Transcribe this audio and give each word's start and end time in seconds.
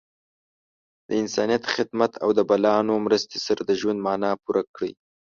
د 1.07 1.09
انسانیت 1.21 1.63
خدمت 1.75 2.11
او 2.23 2.29
د 2.37 2.39
بلانو 2.49 2.93
مرستې 3.05 3.37
سره 3.45 3.61
د 3.65 3.71
ژوند 3.79 3.99
معنا 4.05 4.31
پوره 4.43 4.63
کړئ. 4.75 4.91